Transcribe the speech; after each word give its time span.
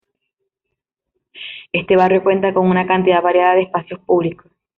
Este 1.71 1.95
barrio 1.95 2.23
cuenta 2.23 2.51
con 2.55 2.65
una 2.65 2.87
cantidad 2.87 3.21
variada 3.21 3.53
de 3.53 3.61
espacios 3.61 3.99
públicos. 3.99 4.51